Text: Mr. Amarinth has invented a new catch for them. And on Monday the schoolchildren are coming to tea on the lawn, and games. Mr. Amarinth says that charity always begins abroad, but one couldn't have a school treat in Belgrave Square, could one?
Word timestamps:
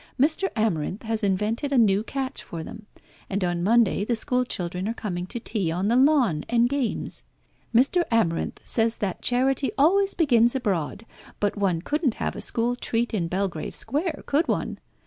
Mr. 0.19 0.49
Amarinth 0.55 1.03
has 1.03 1.21
invented 1.23 1.71
a 1.71 1.77
new 1.77 2.01
catch 2.03 2.41
for 2.41 2.63
them. 2.63 2.87
And 3.29 3.43
on 3.43 3.61
Monday 3.61 4.03
the 4.03 4.15
schoolchildren 4.15 4.87
are 4.87 4.95
coming 4.95 5.27
to 5.27 5.39
tea 5.39 5.71
on 5.71 5.89
the 5.89 5.95
lawn, 5.95 6.43
and 6.49 6.67
games. 6.67 7.21
Mr. 7.71 8.03
Amarinth 8.11 8.61
says 8.67 8.97
that 8.97 9.21
charity 9.21 9.71
always 9.77 10.15
begins 10.15 10.55
abroad, 10.55 11.05
but 11.39 11.55
one 11.55 11.83
couldn't 11.83 12.15
have 12.15 12.35
a 12.35 12.41
school 12.41 12.75
treat 12.75 13.13
in 13.13 13.27
Belgrave 13.27 13.75
Square, 13.75 14.23
could 14.25 14.47
one? 14.47 14.79